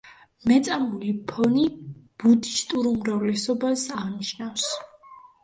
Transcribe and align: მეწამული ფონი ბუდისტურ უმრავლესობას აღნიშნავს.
მეწამული 0.51 1.11
ფონი 1.31 1.65
ბუდისტურ 2.23 2.89
უმრავლესობას 2.93 3.85
აღნიშნავს. 3.99 4.67